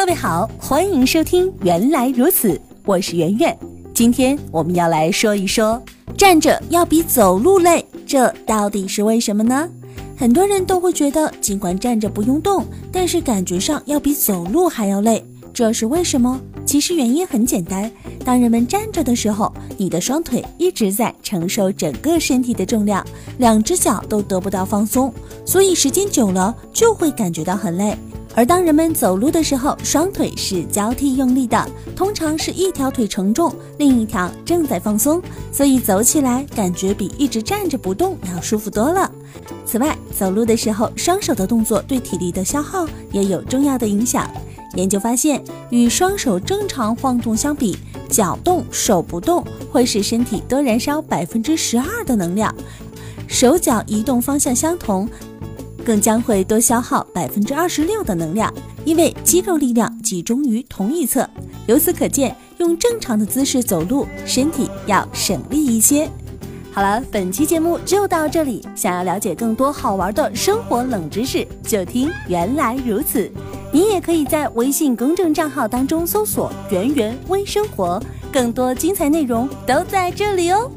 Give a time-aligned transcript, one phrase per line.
[0.00, 2.54] 各位好，欢迎收听《原来如此》，
[2.86, 3.54] 我是圆圆。
[3.92, 5.80] 今天我们要来说一说，
[6.16, 9.68] 站着要比走路累，这到底是为什么呢？
[10.16, 15.22] 很多人都会觉得，尽管站着不用动，但是感觉上要比走路还要累，
[15.52, 16.40] 这是为什么？
[16.64, 17.92] 其实原因很简单，
[18.24, 25.12] 当人们站着的时候，你的双腿一直在承受整个身体的重量，两只脚都得不到放松，
[25.44, 27.94] 所以时间久了就会感觉到很累。
[28.40, 35.20] 而当人们走路的时候，双腿是交替用力的，通常是一条腿承重，另一条正在放松，
[35.52, 39.12] 所以走起来感觉比一直站着不动要舒服多了。
[39.66, 44.26] 此外，走路的时候，双手的动作对体力的消耗也有重要的影响。
[44.74, 47.76] 研究发现，与双手正常晃动相比，
[48.08, 52.50] 脚动手不动会使身体多燃烧百分之十二的能量；
[53.26, 55.06] 手脚移动方向相同。
[55.84, 58.52] 更将会多消耗百分之二十六的能量，
[58.84, 61.28] 因为肌肉力量集中于同一侧。
[61.66, 66.08] 由此可见，用正常的姿势走路，身体要省力一些。
[66.72, 68.64] 好了，本期节目就到这里。
[68.76, 73.30] 想要了解更多好玩的生活冷知识，就听原来如此。
[73.72, 80.70] 你也可以在微信公众账号当中搜索“圆圆微生活”，更多精彩内容都在这里哦。